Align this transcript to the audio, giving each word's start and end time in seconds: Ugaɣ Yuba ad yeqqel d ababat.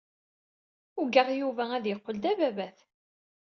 Ugaɣ 1.01 1.27
Yuba 1.39 1.63
ad 1.77 1.85
yeqqel 1.87 2.17
d 2.23 2.25
ababat. 2.31 2.77